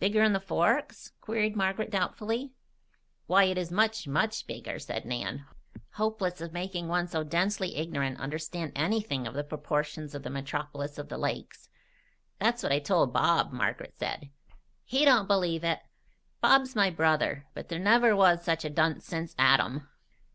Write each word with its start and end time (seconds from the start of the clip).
"Bigger'n 0.00 0.32
the 0.32 0.40
Forks?" 0.40 1.12
queried 1.20 1.54
Margaret 1.54 1.90
doubtfully. 1.90 2.54
"Why, 3.26 3.44
it 3.44 3.58
is 3.58 3.70
much, 3.70 4.06
much 4.08 4.46
bigger," 4.46 4.78
said 4.78 5.04
Nan, 5.04 5.44
hopeless 5.96 6.40
of 6.40 6.54
making 6.54 6.88
one 6.88 7.06
so 7.06 7.22
densely 7.22 7.76
ignorant 7.76 8.18
understand 8.18 8.72
anything 8.74 9.26
of 9.26 9.34
the 9.34 9.44
proportions 9.44 10.14
of 10.14 10.22
the 10.22 10.30
metropolis 10.30 10.96
of 10.96 11.10
the 11.10 11.18
lakes. 11.18 11.68
"That's 12.38 12.62
what 12.62 12.72
I 12.72 12.78
told 12.78 13.12
Bob," 13.12 13.52
Margaret 13.52 13.94
said. 13.94 14.30
"He 14.84 15.04
don't 15.04 15.28
believe 15.28 15.62
it. 15.64 15.80
Bob's 16.40 16.74
my 16.74 16.88
brother, 16.88 17.44
but 17.52 17.68
there 17.68 17.78
never 17.78 18.16
was 18.16 18.42
such 18.42 18.64
a 18.64 18.70
dunce 18.70 19.04
since 19.04 19.34
Adam." 19.38 19.86